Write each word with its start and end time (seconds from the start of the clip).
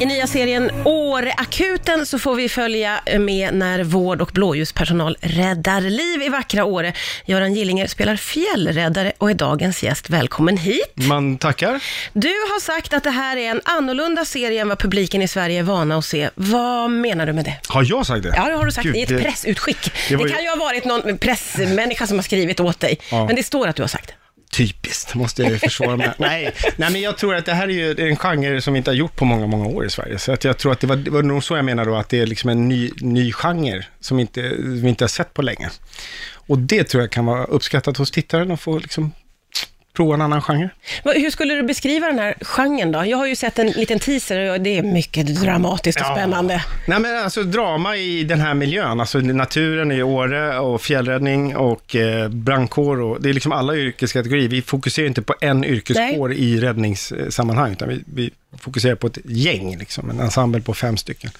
I 0.00 0.06
nya 0.06 0.26
serien 0.26 0.70
Åreakuten 0.84 2.06
så 2.06 2.18
får 2.18 2.34
vi 2.34 2.48
följa 2.48 3.00
med 3.18 3.54
när 3.54 3.82
vård 3.84 4.20
och 4.22 4.30
blåljuspersonal 4.34 5.16
räddar 5.20 5.80
liv 5.80 6.22
i 6.22 6.28
vackra 6.28 6.64
Åre. 6.64 6.92
Göran 7.24 7.54
Gillinger 7.54 7.86
spelar 7.86 8.16
fjällräddare 8.16 9.12
och 9.18 9.30
är 9.30 9.34
dagens 9.34 9.82
gäst. 9.82 10.10
Välkommen 10.10 10.56
hit. 10.56 10.92
Man 10.94 11.38
tackar. 11.38 11.82
Du 12.12 12.28
har 12.28 12.60
sagt 12.60 12.92
att 12.94 13.04
det 13.04 13.10
här 13.10 13.36
är 13.36 13.50
en 13.50 13.60
annorlunda 13.64 14.24
serie 14.24 14.60
än 14.60 14.68
vad 14.68 14.78
publiken 14.78 15.22
i 15.22 15.28
Sverige 15.28 15.58
är 15.58 15.62
vana 15.62 15.96
att 15.98 16.04
se. 16.04 16.30
Vad 16.34 16.90
menar 16.90 17.26
du 17.26 17.32
med 17.32 17.44
det? 17.44 17.56
Har 17.68 17.84
jag 17.88 18.06
sagt 18.06 18.22
det? 18.22 18.32
Ja, 18.36 18.44
det 18.48 18.54
har 18.54 18.64
du 18.64 18.72
sagt 18.72 18.84
Gud, 18.86 18.96
i 18.96 19.02
ett 19.02 19.08
det- 19.08 19.18
pressutskick. 19.22 19.92
Det, 20.08 20.16
det 20.16 20.22
ju- 20.22 20.28
kan 20.28 20.42
ju 20.42 20.48
ha 20.48 20.56
varit 20.56 20.84
någon 20.84 21.18
pressmänniska 21.18 22.06
som 22.06 22.18
har 22.18 22.22
skrivit 22.22 22.60
åt 22.60 22.80
dig, 22.80 22.98
Ja. 23.10 23.26
men 23.26 23.36
det 23.36 23.42
står 23.42 23.68
att 23.68 23.76
du 23.76 23.82
har 23.82 23.88
sagt 23.88 24.06
det. 24.06 24.14
Typiskt, 24.50 25.14
måste 25.14 25.42
jag 25.42 25.52
ju 25.52 25.58
försvara 25.58 25.96
mig. 25.96 26.12
nej, 26.18 26.54
nej, 26.76 26.92
men 26.92 27.00
jag 27.00 27.18
tror 27.18 27.34
att 27.34 27.46
det 27.46 27.54
här 27.54 27.68
är 27.68 27.72
ju 27.72 28.08
en 28.08 28.16
genre 28.16 28.60
som 28.60 28.72
vi 28.74 28.78
inte 28.78 28.90
har 28.90 28.96
gjort 28.96 29.16
på 29.16 29.24
många, 29.24 29.46
många 29.46 29.66
år 29.66 29.86
i 29.86 29.90
Sverige. 29.90 30.18
Så 30.18 30.32
att 30.32 30.44
jag 30.44 30.58
tror 30.58 30.72
att 30.72 30.80
det 30.80 30.86
var, 30.86 30.96
det 30.96 31.10
var 31.10 31.22
nog 31.22 31.44
så 31.44 31.56
jag 31.56 31.64
menar 31.64 31.84
då, 31.84 31.96
att 31.96 32.08
det 32.08 32.20
är 32.20 32.26
liksom 32.26 32.50
en 32.50 32.68
ny, 32.68 32.90
ny 33.00 33.32
genre 33.32 33.86
som 34.00 34.18
inte, 34.18 34.42
vi 34.58 34.88
inte 34.88 35.04
har 35.04 35.08
sett 35.08 35.34
på 35.34 35.42
länge. 35.42 35.70
Och 36.32 36.58
det 36.58 36.84
tror 36.84 37.02
jag 37.02 37.10
kan 37.10 37.26
vara 37.26 37.44
uppskattat 37.44 37.96
hos 37.96 38.10
tittaren 38.10 38.50
att 38.50 38.60
få 38.60 38.78
liksom 38.78 39.12
prova 40.00 40.14
en 40.14 40.22
annan 40.22 40.42
genre. 40.42 40.70
Hur 41.04 41.30
skulle 41.30 41.54
du 41.54 41.62
beskriva 41.62 42.06
den 42.06 42.18
här 42.18 42.34
genren 42.40 42.92
då? 42.92 43.06
Jag 43.06 43.18
har 43.18 43.26
ju 43.26 43.36
sett 43.36 43.58
en 43.58 43.66
liten 43.70 43.98
teaser 43.98 44.50
och 44.52 44.60
det 44.60 44.78
är 44.78 44.82
mycket 44.82 45.26
dramatiskt 45.42 46.00
och 46.00 46.06
Ja. 46.06 46.14
spännande. 46.14 46.64
Nej 46.86 47.00
men 47.00 47.24
alltså 47.24 47.42
drama 47.42 47.96
i 47.96 48.24
den 48.24 48.40
här 48.40 48.54
miljön, 48.54 49.00
alltså 49.00 49.18
naturen 49.18 49.92
i 49.92 50.02
Åre 50.02 50.58
och 50.58 50.82
fjällräddning 50.82 51.56
och 51.56 51.96
eh, 51.96 52.28
brandkår 52.28 53.00
och 53.00 53.22
det 53.22 53.28
är 53.28 53.32
liksom 53.32 53.52
alla 53.52 53.76
yrkeskategorier. 53.76 54.48
Vi 54.48 54.62
fokuserar 54.62 55.06
inte 55.06 55.22
på 55.22 55.34
en 55.40 55.64
yrkeskår 55.64 56.32
i 56.32 56.60
räddningssammanhang, 56.60 57.72
utan 57.72 57.88
vi, 57.88 58.02
vi 58.14 58.30
fokuserar 58.58 58.94
på 58.94 59.06
ett 59.06 59.18
gäng, 59.24 59.76
liksom, 59.78 60.10
en 60.10 60.20
ensemble 60.20 60.60
på 60.60 60.74
fem 60.74 60.96
stycken. 60.96 61.30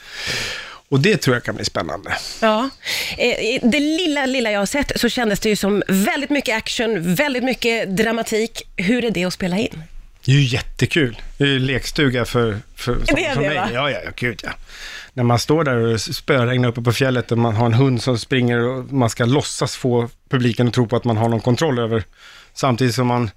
Och 0.91 1.01
det 1.01 1.17
tror 1.17 1.37
jag 1.37 1.45
kan 1.45 1.55
bli 1.57 1.65
spännande. 1.65 2.17
Ja. 2.41 2.71
Eh, 3.19 3.61
Det 3.71 3.81
lilla, 3.81 4.27
lilla 4.27 4.51
jag 4.51 4.59
har 4.59 4.67
sett 4.67 4.93
så 5.01 5.09
kändes 5.09 5.41
det 5.41 5.49
ju 5.49 5.57
som 5.57 5.83
väldigt 5.89 6.31
mycket 6.31 6.57
action, 6.57 7.15
väldigt 7.15 7.45
mycket 7.45 7.97
dramatik. 7.97 8.63
Hur 8.77 9.05
är 9.05 9.11
det 9.11 9.25
att 9.25 9.33
spela 9.33 9.59
in? 9.59 9.83
Det 10.25 10.33
är 10.33 10.37
ju 10.37 10.43
jättekul. 10.43 11.23
Det 11.39 11.45
är 11.45 11.49
ju 11.49 11.59
lekstuga 11.59 12.25
för, 12.25 12.59
för, 12.77 12.95
som, 12.95 13.05
Det 13.17 13.35
som 13.35 13.43
det, 13.43 13.49
mig. 13.49 13.59
va? 13.59 13.69
Ja, 13.75 13.91
ja, 13.91 14.01
ja, 14.05 14.11
gud 14.17 14.41
ja. 14.45 14.51
När 15.13 15.25
man 15.25 15.39
står 15.39 15.65
där 15.65 15.77
och 15.77 16.01
spöregnar 16.01 16.69
uppe 16.69 16.81
på 16.83 16.93
fjället 16.93 17.33
och 17.33 17.39
man 17.39 17.55
har 17.55 17.67
en 17.67 17.75
hund 17.75 18.03
som 18.03 18.19
springer 18.19 18.59
och 18.59 18.93
man 18.93 19.11
ska 19.11 19.25
låtsas 19.25 19.77
få 19.77 20.09
publiken 20.29 20.69
att 20.69 20.75
tro 20.75 20.87
på 20.87 20.97
att 20.97 21.05
man 21.05 21.17
har 21.17 21.29
någon 21.29 21.41
kontroll 21.41 21.79
över, 21.79 22.05
samtidigt 22.55 22.95
som 22.95 23.07
man 23.07 23.31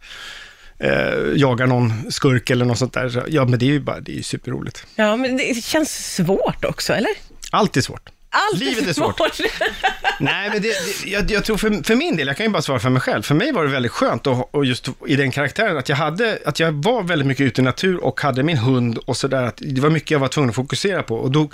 eh, 0.80 0.91
jagar 1.35 1.67
någon 1.67 2.11
skurk 2.11 2.50
eller 2.50 2.66
något 2.66 2.78
sånt 2.78 2.94
där. 2.94 3.23
Ja, 3.28 3.45
men 3.45 3.59
det 3.59 3.66
är 3.66 3.67
ju 3.72 3.80
bara, 3.80 4.00
det 4.00 4.11
är 4.11 4.16
ju 4.16 4.23
superroligt. 4.23 4.85
Ja, 4.95 5.16
men 5.16 5.38
det 5.38 5.63
känns 5.66 6.16
svårt 6.16 6.66
också, 6.66 6.94
eller? 6.94 7.11
Allt 7.54 7.78
är 7.78 7.82
svårt. 7.82 8.09
Allt 8.30 8.59
Livet 8.59 8.88
är 8.88 8.94
svårt. 8.94 9.20
Nej, 10.20 10.50
men 10.50 10.62
det, 10.62 10.68
det, 10.68 11.09
jag, 11.09 11.32
jag 11.32 11.46
tror 11.46 11.58
för, 11.58 11.84
för 11.84 11.96
min 11.96 12.16
del, 12.18 12.28
jag 12.28 12.38
kan 12.38 12.46
ju 12.46 12.52
bara 12.52 12.62
svara 12.62 12.80
för 12.80 12.90
mig 12.90 13.02
själv, 13.02 13.22
för 13.22 13.36
mig 13.36 13.52
var 13.52 13.64
det 13.64 13.70
väldigt 13.72 13.92
skönt 13.92 14.28
och, 14.28 14.56
och 14.56 14.66
just 14.66 14.90
i 15.08 15.16
den 15.16 15.32
karaktären 15.32 15.78
att 15.78 15.90
jag 15.90 15.96
hade, 15.96 16.40
att 16.46 16.59
jag 16.59 16.72
var 16.72 17.04
väldigt 17.04 17.28
mycket 17.28 17.44
ute 17.46 17.62
i 17.62 17.64
natur 17.64 18.04
och 18.04 18.22
hade 18.22 18.44
min 18.44 18.58
hund 18.58 18.98
och 18.98 19.18
sådär, 19.18 19.44
att 19.44 19.58
det 19.58 19.81
var 19.81 19.90
mycket 19.90 20.12
jag 20.12 20.20
var 20.20 20.28
tvungen 20.28 20.50
att 20.50 20.56
fokusera 20.56 21.04
på 21.04 21.16
och 21.16 21.31
då, 21.31 21.50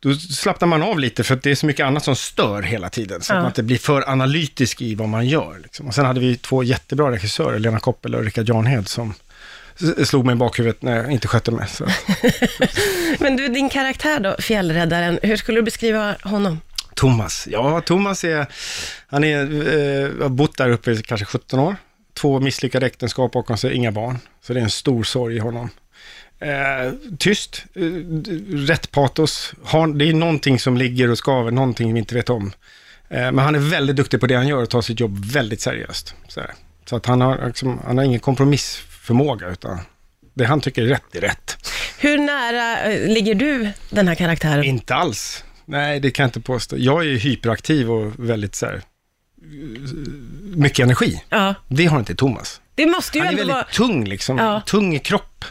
då 0.00 0.14
slappnar 0.14 0.68
man 0.68 0.82
av 0.82 0.98
lite 0.98 1.24
för 1.24 1.34
att 1.34 1.42
det 1.42 1.50
är 1.50 1.54
så 1.54 1.66
mycket 1.66 1.86
annat 1.86 2.04
som 2.04 2.16
stör 2.16 2.62
hela 2.62 2.88
tiden, 2.90 3.20
så 3.20 3.32
Ja. 3.32 3.36
att 3.36 3.42
man 3.42 3.50
inte 3.50 3.62
blir 3.62 3.78
för 3.78 4.10
analytisk 4.10 4.80
i 4.82 4.94
vad 4.94 5.08
man 5.08 5.26
gör. 5.26 5.60
Liksom. 5.62 5.86
Och 5.86 5.94
sen 5.94 6.04
hade 6.06 6.20
vi 6.20 6.36
två 6.36 6.62
jättebra 6.62 7.10
regissörer, 7.10 7.58
Lena 7.58 7.80
Koppel 7.80 8.14
och 8.14 8.24
Rickard 8.24 8.48
Janhed, 8.48 8.88
som 8.88 9.14
slog 10.04 10.26
mig 10.26 10.32
i 10.32 10.36
bakhuvudet 10.36 10.82
när 10.82 10.96
jag 10.96 11.10
inte 11.10 11.28
skötte 11.28 11.50
mig. 11.50 11.68
Så. 11.68 11.86
Men 13.18 13.36
du, 13.36 13.48
din 13.48 13.68
karaktär 13.68 14.20
då, 14.20 14.36
fjällräddaren, 14.38 15.18
hur 15.22 15.36
skulle 15.36 15.58
du 15.58 15.62
beskriva 15.62 16.16
honom? 16.22 16.60
Thomas, 16.94 17.48
ja 17.50 17.80
Thomas 17.80 18.24
är, 18.24 18.46
han 19.06 19.24
är, 19.24 19.40
eh, 19.40 20.22
har 20.22 20.28
bott 20.28 20.56
där 20.56 20.70
uppe 20.70 20.92
i 20.92 21.02
kanske 21.02 21.26
17 21.26 21.58
år. 21.58 21.76
Två 22.14 22.40
misslyckade 22.40 22.86
äktenskap 22.86 23.32
bakom 23.32 23.56
sig, 23.56 23.74
inga 23.74 23.92
barn. 23.92 24.18
Så 24.42 24.52
det 24.52 24.60
är 24.60 24.64
en 24.64 24.70
stor 24.70 25.04
sorg 25.04 25.36
i 25.36 25.38
honom. 25.38 25.70
Eh, 26.38 26.92
tyst, 27.18 27.64
eh, 27.74 27.82
rätt 28.56 28.90
patos. 28.90 29.54
Har, 29.64 29.86
det 29.86 30.04
är 30.04 30.14
någonting 30.14 30.58
som 30.58 30.76
ligger 30.76 31.10
och 31.10 31.18
skaver, 31.18 31.50
någonting 31.50 31.92
vi 31.92 31.98
inte 31.98 32.14
vet 32.14 32.30
om. 32.30 32.52
Eh, 33.08 33.32
men 33.32 33.38
han 33.38 33.54
är 33.54 33.58
väldigt 33.58 33.96
duktig 33.96 34.20
på 34.20 34.26
det 34.26 34.34
han 34.34 34.48
gör 34.48 34.62
och 34.62 34.70
tar 34.70 34.82
sitt 34.82 35.00
jobb 35.00 35.24
väldigt 35.24 35.60
seriöst. 35.60 36.14
Så, 36.28 36.40
så 36.84 36.96
att 36.96 37.06
han 37.06 37.20
har, 37.20 37.46
liksom, 37.46 37.80
han 37.86 37.98
har 37.98 38.04
ingen 38.04 38.20
kompromissförmåga, 39.04 39.48
utan 39.48 39.78
det 40.34 40.44
han 40.44 40.60
tycker 40.60 40.82
är 40.82 40.86
rätt 40.86 41.14
är 41.16 41.20
rätt. 41.20 41.56
Hur 41.98 42.18
nära 42.18 42.80
eh, 42.92 43.08
ligger 43.12 43.34
du 43.34 43.68
den 43.90 44.08
här 44.08 44.14
karaktären? 44.14 44.64
Inte 44.64 44.94
alls. 44.94 45.44
Nej, 45.66 46.00
det 46.00 46.10
kan 46.10 46.22
jag 46.22 46.28
inte 46.28 46.40
påstå. 46.40 46.76
Jag 46.78 47.00
är 47.00 47.06
ju 47.06 47.18
hyperaktiv 47.18 47.90
och 47.90 48.12
väldigt 48.16 48.54
så 48.54 48.66
här, 48.66 48.82
mycket 50.56 50.84
energi. 50.84 51.22
Ja, 51.28 51.54
Det 51.68 51.86
har 51.86 51.98
inte 51.98 52.14
Thomas. 52.14 52.60
det 52.74 52.86
måste 52.86 53.18
ju 53.18 53.24
Han 53.24 53.32
är 53.34 53.38
väldigt 53.38 53.54
vara... 53.54 53.64
tung 53.64 54.04
liksom, 54.04 54.38
Ja. 54.38 54.62
tung 54.66 54.94
i 54.94 54.98
kropp. 54.98 55.44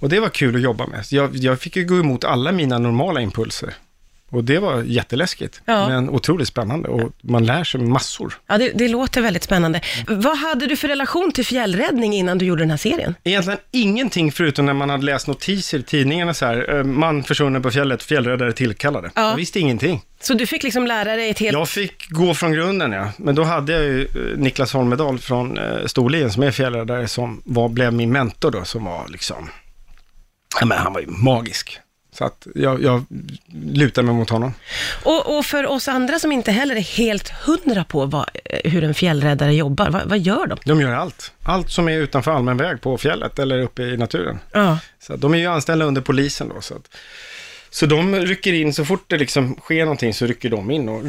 Och 0.00 0.08
det 0.08 0.20
var 0.20 0.28
kul 0.28 0.56
att 0.56 0.62
jobba 0.62 0.86
med. 0.86 1.04
Jag, 1.10 1.36
jag 1.36 1.60
fick 1.60 1.76
ju 1.76 1.84
gå 1.84 1.98
emot 2.00 2.24
alla 2.24 2.52
mina 2.52 2.78
normala 2.78 3.20
impulser. 3.20 3.74
Och 4.30 4.44
det 4.44 4.58
var 4.58 4.82
jätteläskigt, 4.82 5.60
Ja. 5.64 5.88
men 5.88 6.10
otroligt 6.10 6.48
spännande 6.48 6.88
och 6.88 7.10
man 7.22 7.44
lär 7.46 7.64
sig 7.64 7.80
massor. 7.80 8.34
Ja, 8.46 8.58
det, 8.58 8.72
det 8.74 8.88
låter 8.88 9.20
väldigt 9.22 9.42
spännande. 9.42 9.80
Vad 10.08 10.38
hade 10.38 10.66
du 10.66 10.76
för 10.76 10.88
relation 10.88 11.32
till 11.32 11.46
fjällräddning 11.46 12.12
innan 12.14 12.38
du 12.38 12.44
gjorde 12.44 12.62
den 12.62 12.70
här 12.70 12.76
serien? 12.76 13.14
Egentligen 13.24 13.58
ingenting 13.70 14.32
förutom 14.32 14.66
när 14.66 14.72
man 14.74 14.90
hade 14.90 15.04
läst 15.04 15.26
notiser 15.26 15.78
i 15.78 15.82
tidningarna 15.82 16.34
så 16.34 16.46
här, 16.46 16.76
eh, 16.78 16.84
man 16.84 17.22
försvunnen 17.22 17.62
på 17.62 17.70
fjället, 17.70 18.02
fjällräddare 18.02 18.52
tillkallade. 18.52 19.10
Ja. 19.14 19.28
Jag 19.28 19.36
visste 19.36 19.60
ingenting. 19.60 20.02
Så 20.20 20.34
du 20.34 20.46
fick 20.46 20.62
liksom 20.62 20.86
lära 20.86 21.16
dig 21.16 21.30
ett 21.30 21.38
helt... 21.38 21.52
Jag 21.52 21.68
fick 21.68 22.10
gå 22.10 22.34
från 22.34 22.52
grunden, 22.52 22.92
ja. 22.92 23.08
Men 23.16 23.34
då 23.34 23.42
hade 23.44 23.72
jag 23.72 23.82
ju 23.82 24.02
eh, 24.02 24.38
Niklas 24.38 24.72
Holmedal 24.72 25.18
från 25.18 25.58
eh, 25.58 25.86
Storlien 25.86 26.30
som 26.32 26.42
är 26.42 26.50
fjällräddare 26.50 27.08
som 27.08 27.42
var, 27.44 27.68
blev 27.68 27.92
min 27.92 28.12
mentor 28.12 28.50
då, 28.50 28.64
som 28.64 28.84
var 28.84 29.08
liksom, 29.08 29.48
ja 30.60 30.66
men 30.66 30.78
han 30.78 30.92
var 30.92 31.00
ju 31.00 31.06
magisk. 31.06 31.78
Så 32.12 32.24
att 32.24 32.46
jag, 32.54 32.82
jag 32.82 33.04
lutar 33.52 34.02
mig 34.02 34.14
mot 34.14 34.30
honom. 34.30 34.54
Och, 35.04 35.38
och 35.38 35.44
för 35.44 35.66
oss 35.66 35.88
andra 35.88 36.18
som 36.18 36.32
inte 36.32 36.52
heller 36.52 36.76
är 36.76 36.80
helt 36.80 37.28
hundra 37.28 37.84
på 37.84 38.06
vad, 38.06 38.30
eh, 38.44 38.70
hur 38.70 38.84
en 38.84 38.94
fjällräddare 38.94 39.54
jobbar, 39.54 39.90
vad, 39.90 40.02
vad 40.04 40.18
gör 40.18 40.46
de? 40.46 40.58
De 40.64 40.80
gör 40.80 40.92
allt. 40.92 41.32
Allt 41.42 41.70
som 41.70 41.88
är 41.88 41.98
utanför 41.98 42.30
allmän 42.30 42.56
väg 42.56 42.80
på 42.80 42.98
fjället 42.98 43.38
eller 43.38 43.58
uppe 43.58 43.82
i 43.82 43.96
naturen. 43.96 44.38
Ja. 44.52 44.78
Så 45.00 45.16
de 45.16 45.34
är 45.34 45.38
ju 45.38 45.46
anställda 45.46 45.84
under 45.84 46.00
polisen 46.00 46.48
då. 46.54 46.60
Så, 46.60 46.74
att, 46.74 46.88
så 47.70 47.86
de 47.86 48.16
rycker 48.16 48.52
in, 48.52 48.74
så 48.74 48.84
fort 48.84 49.04
det 49.06 49.18
liksom 49.18 49.54
sker 49.54 49.80
någonting 49.84 50.14
så 50.14 50.26
rycker 50.26 50.50
de 50.50 50.70
in 50.70 50.88
och 50.88 51.02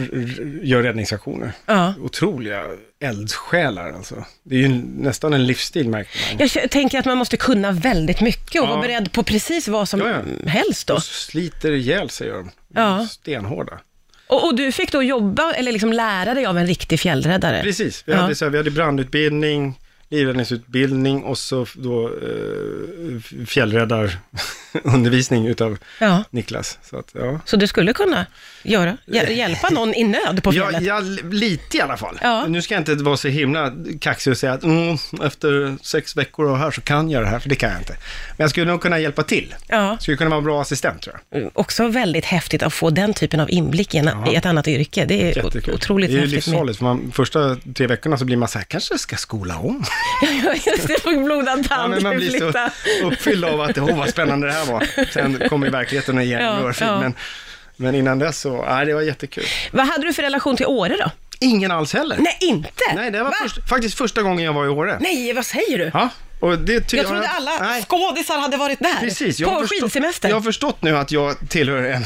gör 0.63 0.83
räddningsaktioner. 0.83 1.51
ja. 1.65 1.93
Otroliga 2.01 2.63
eldsjälar 2.99 3.91
alltså. 3.91 4.25
Det 4.43 4.55
är 4.55 4.59
ju 4.59 4.69
nästan 4.97 5.33
en 5.33 5.45
livsstil 5.47 5.89
märker 5.89 6.37
man. 6.39 6.49
Jag 6.53 6.71
tänker 6.71 6.99
att 6.99 7.05
man 7.05 7.17
måste 7.17 7.37
kunna 7.37 7.71
väldigt 7.71 8.21
mycket 8.21 8.61
och 8.61 8.67
Ja. 8.67 8.71
vara 8.71 8.81
beredd 8.81 9.11
på 9.11 9.23
precis 9.23 9.67
vad 9.67 9.89
som 9.89 9.99
Ja, 9.99 10.09
ja. 10.09 10.49
helst 10.49 10.87
då. 10.87 10.93
Och 10.93 11.03
sliter 11.03 11.71
ihjäl 11.71 12.09
sig 12.09 12.27
gör 12.27 12.37
de. 12.37 12.49
Ja. 12.75 13.07
Stenhårda. 13.11 13.79
Och, 14.27 14.45
och 14.47 14.55
du 14.55 14.71
fick 14.71 14.91
då 14.91 15.03
jobba, 15.03 15.53
eller 15.53 15.71
liksom 15.71 15.93
lära 15.93 16.33
dig 16.33 16.45
av 16.45 16.57
en 16.57 16.67
riktig 16.67 16.99
fjällräddare? 16.99 17.61
Precis, 17.63 18.03
vi, 18.05 18.13
hade, 18.13 18.35
så 18.35 18.45
här, 18.45 18.49
vi 18.49 18.57
hade 18.57 18.71
brandutbildning, 18.71 19.79
livräddningsutbildning 20.09 21.23
och 21.23 21.37
så 21.37 21.65
då 21.75 22.07
eh, 22.07 23.45
fjällräddarundervisning 24.81 25.47
utav 25.47 25.77
Ja. 25.99 26.23
Niklas. 26.29 26.79
Så 26.89 26.97
att, 26.99 27.07
ja. 27.13 27.39
Så 27.45 27.55
du 27.57 27.67
skulle 27.67 27.93
kunna 27.93 28.25
göra, 28.63 28.97
hjäl- 29.05 29.31
hjälpa 29.37 29.69
någon 29.69 29.93
i 29.93 30.03
nöd 30.03 30.43
på 30.43 30.53
Ja, 30.53 30.69
fjället? 30.69 30.87
ja, 30.87 30.99
lite 31.31 31.77
i 31.77 31.81
alla 31.81 31.97
fall. 31.97 32.19
Ja. 32.21 32.45
Nu 32.47 32.61
ska 32.61 32.73
jag 32.73 32.81
inte 32.81 32.95
vara 32.95 33.17
så 33.17 33.27
himla 33.27 33.71
kaxig 34.01 34.31
och 34.31 34.37
säga 34.37 34.53
att 34.53 34.63
mm, 34.63 34.97
efter 35.23 35.77
sex 35.83 36.17
veckor 36.17 36.45
och 36.45 36.57
här 36.57 36.71
så 36.71 36.81
kan 36.81 37.09
jag 37.09 37.23
det 37.23 37.27
här, 37.29 37.39
för 37.39 37.49
det 37.49 37.55
kan 37.55 37.69
jag 37.71 37.79
inte. 37.79 37.93
Men 38.37 38.43
jag 38.43 38.49
skulle 38.49 38.65
nog 38.71 38.81
kunna 38.81 38.99
hjälpa 38.99 39.23
till. 39.23 39.55
Ja. 39.67 39.97
Skulle 39.99 40.17
kunna 40.17 40.29
vara 40.29 40.41
bra 40.41 40.61
assistent 40.61 41.01
tror 41.01 41.19
jag. 41.31 41.51
Också 41.53 41.87
väldigt 41.87 42.25
häftigt 42.25 42.63
att 42.63 42.73
få 42.73 42.89
den 42.89 43.13
typen 43.13 43.39
av 43.39 43.49
inblick 43.51 43.95
i, 43.95 43.97
en, 43.97 44.05
Ja. 44.05 44.31
i 44.31 44.35
ett 44.35 44.45
annat 44.45 44.67
yrke. 44.67 45.05
Det 45.05 45.21
är 45.31 45.37
Jättekul. 45.43 45.73
otroligt 45.73 46.09
det 46.09 46.13
är 46.13 46.15
ju 46.15 46.21
häftigt. 46.21 46.35
livsfarligt, 46.47 46.77
för 46.77 46.85
man, 46.85 47.11
första 47.15 47.55
tre 47.75 47.87
veckorna 47.87 48.17
så 48.17 48.25
blir 48.25 48.37
man 48.37 48.47
så 48.49 48.57
här, 48.57 48.65
kanske 48.65 48.97
ska 48.97 49.15
skola 49.15 49.57
om. 49.57 49.83
Ja, 50.43 50.53
just 50.65 50.87
det, 50.87 51.03
blodad 51.23 51.59
Ja, 51.69 51.75
tand, 51.75 51.93
men 51.93 52.03
man 52.03 52.15
blir 52.17 52.39
så 52.39 52.69
uppfylld 53.07 53.45
av 53.45 53.61
att, 53.61 53.77
åh 53.77 53.97
vad 53.97 54.09
spännande 54.09 54.47
det 54.47 54.53
här 54.53 54.60
var. 54.65 55.05
Sen 55.13 55.49
kommer 55.49 55.65
ju 55.67 55.71
verkligheten 55.71 56.17
och 56.17 56.23
ger 56.23 56.37
en 56.39 56.45
Ja, 56.45 56.51
örfil. 56.59 56.87
ja. 56.87 56.99
Men, 56.99 57.13
men 57.75 57.95
innan 57.95 58.19
dess 58.19 58.39
så, 58.39 58.65
nej 58.69 58.85
det 58.85 58.93
var 58.93 59.01
jättekul. 59.01 59.43
Vad 59.71 59.87
hade 59.87 60.07
du 60.07 60.13
för 60.13 60.23
relation 60.23 60.57
till 60.57 60.65
Åre 60.65 60.95
då? 60.97 61.11
Ingen 61.39 61.71
alls 61.71 61.93
heller. 61.93 62.17
Nej, 62.19 62.37
inte? 62.41 62.69
Nej, 62.95 63.11
det 63.11 63.23
var 63.23 63.29
Va? 63.29 63.35
först, 63.43 63.69
faktiskt 63.69 63.97
första 63.97 64.21
gången 64.21 64.45
jag 64.45 64.53
var 64.53 64.65
i 64.65 64.69
Åre. 64.69 64.97
Nej, 64.99 65.33
vad 65.33 65.45
säger 65.45 65.77
du? 65.77 65.91
Ja, 65.93 66.09
Och 66.41 66.57
det 66.59 66.81
ty- 66.81 66.97
Jag 66.97 67.07
trodde 67.07 67.27
alla 67.27 67.51
Nej. 67.61 67.83
skådisar 67.89 68.39
hade 68.39 68.57
varit 68.57 68.79
där. 68.79 68.99
Precis, 68.99 69.39
jag 69.39 69.61
på 69.61 69.67
skidsemester. 69.67 70.29
jag 70.29 70.35
har 70.35 70.41
förstått 70.41 70.81
nu 70.81 70.97
att 70.97 71.11
jag 71.11 71.49
tillhör 71.49 71.83
en, 71.83 72.05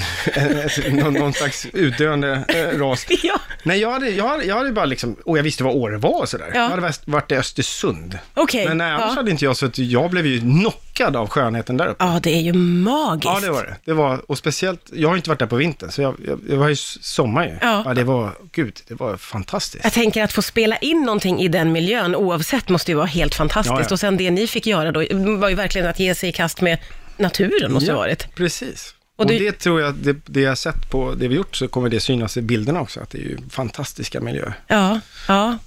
någon, 0.98 1.14
någon 1.14 1.34
slags 1.34 1.68
utdöende 1.74 2.46
eh, 2.48 2.80
ras. 2.80 3.06
Ja, 3.24 3.40
Nej, 3.64 3.80
jag 3.80 3.92
hade, 3.92 4.10
jag, 4.10 4.28
hade, 4.28 4.44
jag 4.44 4.56
hade 4.56 4.72
bara 4.72 4.86
liksom, 4.86 5.16
och 5.26 5.38
jag 5.38 5.44
visste 5.44 5.64
vad 5.64 5.76
Åre 5.76 5.98
var 5.98 6.20
och 6.22 6.30
sådär. 6.30 6.52
Ja. 6.54 6.60
Jag 6.60 6.70
hade 6.70 6.94
varit- 7.06 7.32
i 7.32 7.36
Östersund. 7.36 8.20
okej. 8.34 8.68
Men 8.68 8.78
nej, 8.78 8.92
annars 8.92 9.10
ja. 9.10 9.16
hade 9.16 9.32
inte 9.32 9.46
jag 9.46 9.58
så 9.58 9.66
att 9.66 9.78
jag 9.78 10.10
blev 10.12 10.26
ju 10.26 10.40
knockad 10.40 11.16
av 11.16 11.30
skönheten 11.30 11.78
där 11.78 11.88
uppe. 11.88 12.04
ja, 12.06 12.20
det 12.24 12.36
är 12.36 12.42
ju 12.42 12.54
magiskt. 12.54 13.26
Ja, 13.26 13.40
det 13.40 13.50
var 13.50 13.64
det. 13.64 13.76
det 13.86 13.94
var, 13.94 14.32
och 14.32 14.38
speciellt, 14.38 14.82
jag 14.94 15.10
har 15.10 15.16
inte 15.16 15.30
varit 15.30 15.40
där 15.40 15.46
på 15.46 15.56
vintern, 15.56 15.92
så 15.92 16.02
jag, 16.02 16.16
jag, 16.28 16.40
jag 16.50 16.58
var 16.58 16.70
ju 16.70 16.76
sommar 16.76 17.44
ju. 17.46 17.58
Ja. 17.62 17.94
det 17.96 18.04
var, 18.04 18.32
gud, 18.52 18.80
det 18.88 18.94
var 18.94 19.18
fantastiskt. 19.18 19.84
Jag 19.84 19.94
tänker 19.94 20.24
att 20.24 20.34
få 20.34 20.42
spela 20.42 20.78
in 20.78 21.02
någonting 21.02 21.40
i 21.42 21.48
den 21.48 21.72
miljön 21.72 22.16
oavsett 22.16 22.70
måste 22.70 22.92
ju 22.92 22.96
vara 22.96 23.06
helt 23.06 23.36
fantastiskt. 23.36 23.76
Ja, 23.80 23.86
ja. 23.90 23.94
Och 23.94 24.00
sen 24.00 24.18
det 24.18 24.25
ni 24.32 24.48
fick 24.48 24.68
göra 24.68 24.92
då 24.92 25.00
var 25.38 25.50
ju 25.50 25.56
verkligen 25.56 25.88
att 25.88 26.00
ge 26.00 26.16
sig 26.16 26.30
i 26.30 26.32
kast 26.32 26.62
med 26.62 26.78
naturen 27.18 27.74
måste 27.74 27.90
det 27.90 27.94
ha 27.94 28.00
varit. 28.00 28.36
Precis. 28.36 28.96
Och 29.18 29.26
Och, 29.26 29.32
du- 29.32 29.40
det 29.40 29.52
tror 29.52 29.82
jag, 29.82 29.96
det, 29.96 30.16
det 30.26 30.42
jag 30.42 30.58
sett 30.58 30.90
på 30.90 31.14
det 31.18 31.28
vi 31.28 31.36
gjort, 31.36 31.56
så 31.56 31.68
kommer 31.68 31.90
det 31.90 32.00
synas 32.00 32.38
i 32.38 32.42
bilderna 32.42 32.82
också, 32.82 33.00
att 33.00 33.10
det 33.10 33.18
är 33.18 33.22
ju 33.22 33.38
fantastiska 33.50 34.22
miljöer. 34.22 34.54
Ja, 34.68 35.00
ja, 35.28 35.58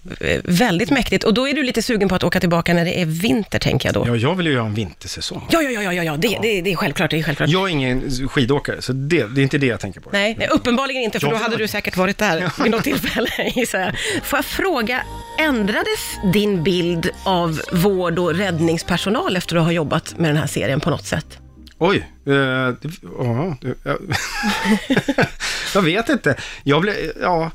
väldigt 0.44 0.90
mäktigt. 0.90 1.24
Och 1.24 1.34
då 1.34 1.48
är 1.48 1.54
du 1.54 1.62
lite 1.62 1.82
sugen 1.82 2.08
på 2.08 2.14
att 2.14 2.24
åka 2.24 2.40
tillbaka 2.40 2.74
när 2.74 2.84
det 2.84 3.00
är 3.00 3.06
vinter, 3.06 3.58
tänker 3.58 3.88
jag 3.88 3.94
då. 3.94 4.04
Ja, 4.06 4.16
jag 4.16 4.34
vill 4.34 4.46
ju 4.46 4.58
ha 4.58 4.66
en 4.66 4.74
vintersäsong. 4.74 5.46
Ja, 5.50 5.62
ja, 5.62 5.70
ja, 5.70 5.82
ja, 5.82 5.92
ja, 5.92 6.02
ja. 6.04 6.16
Det, 6.16 6.38
Det, 6.42 6.60
det 6.62 6.72
är 6.72 6.76
självklart. 6.76 7.10
Det 7.10 7.18
är 7.18 7.22
självklart. 7.22 7.48
Jag 7.50 7.64
är 7.64 7.68
ingen 7.72 8.10
skidåkare, 8.28 8.82
så 8.82 8.92
det, 8.92 9.26
det 9.34 9.40
är 9.40 9.42
inte 9.42 9.58
det 9.58 9.66
jag 9.66 9.80
tänker 9.80 10.00
på. 10.00 10.10
Nej, 10.12 10.34
nej, 10.38 10.48
uppenbarligen 10.48 11.02
inte, 11.02 11.20
för 11.20 11.26
Jag 11.26 11.36
då 11.36 11.42
hade 11.42 11.56
du 11.56 11.68
säkert 11.68 11.96
varit 11.96 12.18
där 12.18 12.52
vid 12.62 12.70
något 12.70 12.84
tillfälle, 12.84 13.30
gissar 13.56 13.78
jag. 13.80 13.94
Får 14.24 14.36
jag 14.38 14.44
fråga, 14.44 15.02
ändrades 15.38 16.00
din 16.32 16.62
bild 16.62 17.10
av 17.24 17.60
vård 17.72 18.18
och 18.18 18.34
räddningspersonal 18.34 19.36
efter 19.36 19.56
att 19.56 19.64
ha 19.64 19.72
jobbat 19.72 20.18
med 20.18 20.30
den 20.30 20.36
här 20.36 20.46
serien 20.46 20.80
på 20.80 20.90
något 20.90 21.06
sätt? 21.06 21.38
Oj, 21.78 21.96
eh, 22.24 22.74
det, 22.80 22.90
ja, 23.18 23.56
det, 23.60 23.74
jag, 25.74 25.82
vet 25.82 26.08
inte. 26.08 26.36
Jag 26.62 26.82
blev, 26.82 26.94
ja, 27.20 27.50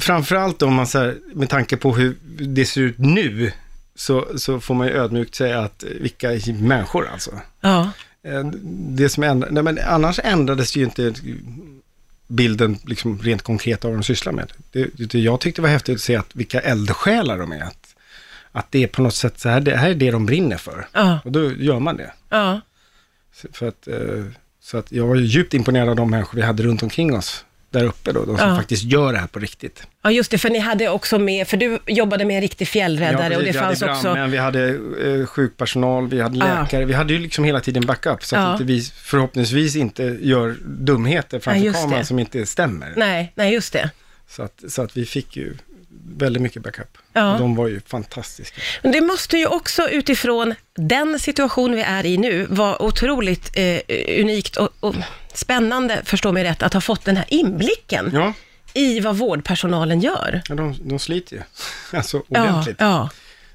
framförallt 0.00 0.62
om 0.62 0.74
man 0.74 0.86
så 0.86 0.98
här, 0.98 1.16
med 1.34 1.48
tanke 1.48 1.76
på 1.76 1.94
hur 1.94 2.16
det 2.38 2.64
ser 2.66 2.80
ut 2.80 2.98
nu, 2.98 3.52
så, 3.94 4.26
så 4.38 4.60
får 4.60 4.74
man 4.74 4.86
ju 4.86 4.92
ödmjukt 4.92 5.34
säga 5.34 5.60
att 5.60 5.82
eh, 5.82 5.88
vilka 6.00 6.30
människor 6.60 7.08
alltså. 7.12 7.30
Ja, 7.60 7.90
Eh, 8.26 8.44
Det 8.70 9.08
som 9.08 9.22
ändra, 9.22 9.48
nej, 9.50 9.62
men 9.62 9.78
annars 9.86 10.20
ändrades 10.24 10.76
ju 10.76 10.84
inte 10.84 11.14
bilden 12.26 12.78
liksom 12.84 13.18
rent 13.18 13.42
konkret 13.42 13.84
av 13.84 13.90
vad 13.90 14.00
de 14.00 14.04
sysslar 14.04 14.32
med. 14.32 14.52
Det, 14.72 14.88
det 14.94 15.18
jag 15.18 15.40
tyckte 15.40 15.62
var 15.62 15.68
häftigt 15.68 15.94
att 15.94 16.00
se 16.00 16.16
att 16.16 16.36
vilka 16.36 16.60
eldsjälar 16.60 17.38
de 17.38 17.52
är. 17.52 17.60
Att, 17.60 17.94
att 18.52 18.70
det 18.72 18.82
är 18.82 18.86
på 18.86 19.02
något 19.02 19.14
sätt 19.14 19.40
så 19.40 19.48
här, 19.48 19.60
det 19.60 19.76
här 19.76 19.90
är 19.90 19.94
det 19.94 20.10
de 20.10 20.26
brinner 20.26 20.56
för. 20.56 20.88
ja, 20.92 21.18
Och 21.24 21.32
då 21.32 21.52
gör 21.52 21.78
man 21.80 21.96
det. 21.96 22.12
ja. 22.28 22.60
För 23.52 23.68
att, 23.68 23.88
eh, 23.88 24.24
så 24.62 24.78
att 24.78 24.92
jag 24.92 25.06
var 25.06 25.14
ju 25.16 25.24
djupt 25.24 25.54
imponerad 25.54 25.88
av 25.88 25.96
de 25.96 26.10
människor 26.10 26.36
vi 26.36 26.42
hade 26.44 26.62
runt 26.62 26.82
omkring 26.82 27.14
oss 27.16 27.44
där 27.70 27.84
uppe 27.84 28.12
då, 28.12 28.24
de 28.24 28.38
som 28.38 28.48
Ja. 28.48 28.56
faktiskt 28.56 28.82
gör 28.84 29.12
det 29.12 29.18
här 29.18 29.26
på 29.26 29.38
riktigt. 29.38 29.82
Ja, 30.02 30.10
just 30.10 30.30
det, 30.30 30.38
för 30.38 30.50
ni 30.50 30.58
hade 30.58 30.88
också 30.88 31.18
med, 31.18 31.48
för 31.48 31.56
du 31.56 31.78
jobbade 31.86 32.24
med 32.24 32.34
en 32.36 32.40
riktig 32.42 32.68
fjällräddare 32.68 33.32
Ja, 33.32 33.38
och 33.38 33.44
det 33.44 33.52
fanns 33.52 33.82
vi 33.82 33.86
hade 33.86 33.92
också... 33.98 34.02
brandmän, 34.12 34.30
vi 34.30 34.36
hade 34.36 34.68
eh, 35.20 35.26
sjukpersonal, 35.26 36.08
vi 36.08 36.20
hade 36.20 36.38
Ja. 36.38 36.62
läkare, 36.62 36.84
vi 36.84 36.92
hade 36.94 37.12
ju 37.12 37.18
liksom 37.18 37.44
hela 37.44 37.60
tiden 37.60 37.86
backup 37.86 38.24
så 38.24 38.36
att 38.36 38.42
Ja. 38.42 38.52
inte 38.52 38.64
vi 38.64 38.80
förhoppningsvis 38.82 39.76
inte 39.76 40.02
gör 40.20 40.56
dumheter 40.66 41.36
Ja, 41.36 41.40
framför 41.40 41.72
kameran 41.72 42.04
som 42.04 42.18
inte 42.18 42.46
stämmer. 42.46 42.92
Nej, 42.96 43.32
nej, 43.34 43.52
just 43.54 43.72
det. 43.72 43.90
Så, 44.28 44.42
att, 44.42 44.62
så 44.68 44.82
att 44.82 44.96
vi 44.96 45.06
fick 45.06 45.36
ju 45.36 45.54
väldigt 46.04 46.42
mycket 46.42 46.62
backup. 46.62 46.98
Ja. 47.12 47.36
De 47.38 47.54
var 47.54 47.68
ju 47.68 47.80
fantastiska. 47.80 48.60
Men 48.82 48.92
det 48.92 49.00
måste 49.00 49.36
ju 49.38 49.46
också 49.46 49.88
utifrån 49.88 50.54
den 50.76 51.18
situation 51.18 51.72
vi 51.72 51.82
är 51.82 52.06
i 52.06 52.16
nu 52.18 52.46
vara 52.50 52.82
otroligt 52.82 53.50
eh, 53.54 53.80
unikt 54.20 54.56
och, 54.56 54.68
och 54.80 54.94
spännande, 55.34 56.00
förstå 56.04 56.32
mig 56.32 56.44
rätt, 56.44 56.62
att 56.62 56.72
ha 56.74 56.80
fått 56.80 57.04
den 57.04 57.16
här 57.16 57.26
inblicken 57.28 58.10
Ja, 58.14 58.32
i 58.74 59.00
vad 59.00 59.16
vårdpersonalen 59.16 60.00
gör. 60.00 60.42
ja 60.48 60.54
de, 60.54 60.76
de 60.88 60.98
sliter 60.98 61.36
ju. 61.36 61.42
Alltså 61.98 62.22
ordentligt. 62.28 62.76
ja. 62.78 63.10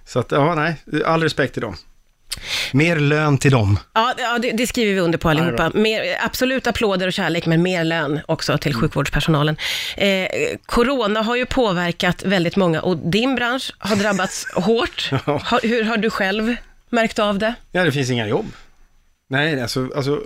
Så 0.05 0.19
att, 0.19 0.31
ja, 0.31 0.55
nej, 0.55 0.75
all 1.05 1.23
respekt 1.23 1.53
till 1.53 1.61
dem. 1.61 1.75
Mer 2.73 2.95
lön 2.99 3.37
till 3.37 3.51
dem. 3.51 3.79
Ja, 3.93 4.13
det- 4.17 4.23
ja 4.23 4.37
det, 4.41 4.51
det 4.51 4.67
skriver 4.67 4.93
vi 4.93 4.99
under 4.99 5.17
på 5.17 5.29
allihopa. 5.29 5.71
Mer, 5.73 6.17
absolut 6.25 6.67
applåder 6.67 7.07
och 7.07 7.13
kärlek, 7.13 7.45
men 7.45 7.61
mer 7.61 7.83
lön 7.83 8.19
också 8.27 8.57
till 8.57 8.73
sjukvårdspersonalen. 8.73 9.55
Eh, 9.97 10.27
corona 10.65 11.21
har 11.21 11.35
ju 11.35 11.45
påverkat 11.45 12.23
väldigt 12.23 12.55
många 12.55 12.81
och 12.81 12.97
din 12.97 13.35
bransch 13.35 13.71
har 13.77 13.95
drabbats 13.95 14.47
hårt. 14.55 15.09
Har, 15.25 15.67
hur 15.67 15.83
har 15.83 15.97
du 15.97 16.09
själv 16.09 16.55
märkt 16.89 17.19
av 17.19 17.39
det? 17.39 17.53
Ja, 17.71 17.83
det 17.83 17.91
finns 17.91 18.09
inga 18.09 18.27
jobb. 18.27 18.45
Nej, 19.29 19.61
alltså, 19.61 19.89
alltså 19.95 20.21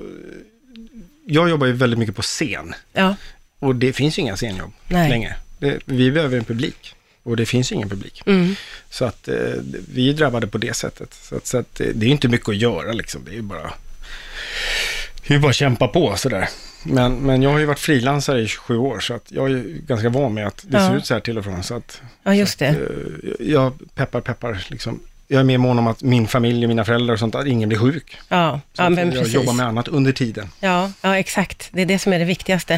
jag 1.28 1.50
jobbar 1.50 1.68
ju 1.68 1.74
väldigt 1.74 2.00
mycket 2.00 2.16
på 2.16 2.22
scen. 2.22 2.76
Ja, 2.94 3.16
Och 3.60 3.76
det 3.76 3.94
finns 3.94 4.18
ju 4.18 4.22
inga 4.22 4.36
scenjobb 4.38 4.72
Nej. 4.88 5.10
längre. 5.10 5.36
Det, 5.60 5.80
vi 5.86 6.12
behöver 6.12 6.38
en 6.38 6.44
publik. 6.44 6.95
Och 7.26 7.38
det 7.38 7.46
finns 7.46 7.72
ingen 7.72 7.90
publik. 7.90 8.22
mm. 8.26 8.56
Så 8.90 9.06
att 9.06 9.28
eh, 9.28 9.36
vi 9.94 10.10
är 10.10 10.14
drabbade 10.14 10.48
på 10.48 10.58
det 10.58 10.74
sättet. 10.76 11.14
Så 11.22 11.36
att, 11.36 11.48
så 11.48 11.58
att 11.58 11.82
eh, 11.82 11.88
det 11.96 12.06
är 12.06 12.10
inte 12.10 12.28
mycket 12.28 12.50
att 12.50 12.58
göra 12.58 12.92
liksom. 12.94 13.22
Det 13.26 13.32
är 13.32 13.36
ju 13.36 13.42
bara... 13.42 13.74
Det 15.28 15.34
är 15.36 15.40
bara 15.40 15.50
att 15.50 15.56
kämpa 15.56 15.88
på 15.88 16.16
sådär. 16.18 16.50
Men, 16.84 17.16
men 17.16 17.42
jag 17.42 17.50
har 17.50 17.60
ju 17.60 17.66
varit 17.66 17.80
frilansare 17.80 18.42
i 18.42 18.48
27 18.48 18.78
år 18.78 19.00
så 19.00 19.14
att 19.14 19.32
jag 19.32 19.46
är 19.46 19.50
ju 19.50 19.82
ganska 19.88 20.10
van 20.10 20.34
med 20.34 20.48
att 20.48 20.66
det 20.68 20.78
Ja. 20.78 20.88
ser 20.90 20.98
ut 20.98 21.06
så 21.06 21.14
här 21.14 21.22
till 21.22 21.38
och 21.38 21.44
från. 21.44 21.64
Så 21.64 21.76
att 21.76 22.02
ja 22.24 22.36
just 22.36 22.60
det. 22.60 22.68
eh, 22.68 23.48
jag 23.48 23.74
peppar, 23.96 24.22
peppar 24.22 24.66
liksom. 24.70 25.00
Jag 25.28 25.40
är 25.40 25.44
mer 25.44 25.58
mån 25.58 25.80
om 25.80 25.88
att 25.88 26.02
min 26.04 26.28
familj 26.28 26.66
och 26.66 26.70
mina 26.70 26.86
föräldrar 26.86 27.14
och 27.14 27.20
sånt, 27.20 27.36
att 27.36 27.48
ingen 27.48 27.70
blir 27.70 27.80
sjuk. 27.80 28.18
Ja, 28.30 28.60
Så 28.74 28.82
ja 28.82 28.86
att 28.86 28.92
men 28.94 29.06
jag 29.08 29.18
precis. 29.18 29.34
jobbar 29.34 29.54
med 29.54 29.66
annat 29.66 29.88
under 29.88 30.12
tiden. 30.12 30.50
Ja, 30.60 30.92
ja, 31.02 31.18
exakt. 31.18 31.70
Det 31.72 31.82
är 31.82 31.86
det 31.86 32.00
som 32.00 32.14
är 32.14 32.20
det 32.20 32.26
viktigaste. 32.26 32.74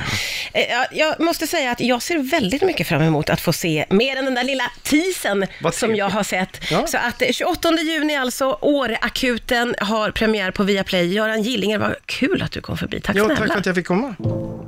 Eh, 0.53 0.61
ja, 0.69 0.85
Jag 0.91 1.19
måste 1.19 1.47
säga 1.47 1.71
att 1.71 1.79
jag 1.79 2.01
ser 2.01 2.17
väldigt 2.19 2.61
mycket 2.61 2.88
fram 2.88 3.01
emot 3.01 3.29
att 3.29 3.41
få 3.41 3.53
se 3.53 3.85
mer 3.89 4.15
än 4.15 4.25
den 4.25 4.35
där 4.35 4.44
lilla 4.44 4.71
Vad 5.61 5.73
som 5.75 5.95
jag 5.95 6.09
har 6.09 6.23
sett. 6.23 6.71
Ja. 6.71 6.88
Så 6.88 6.97
att 6.97 7.21
eh, 7.21 7.27
28 7.31 7.71
juni 7.71 8.15
alltså, 8.15 8.57
Åreakuten 8.61 9.75
har 9.79 10.11
premiär 10.11 10.51
på 10.51 10.63
Viaplay. 10.63 11.13
Göran 11.13 11.41
Gillinger, 11.41 11.77
vad 11.79 11.95
kul 12.05 12.41
att 12.41 12.51
du 12.51 12.61
kom 12.61 12.77
förbi. 12.77 13.01
Tack 13.01 13.15
Ja, 13.15 13.25
snälla. 13.25 13.39
tack 13.39 13.51
för 13.51 13.59
att 13.59 13.65
jag 13.65 13.75
fick 13.75 13.88
komma. 13.88 14.15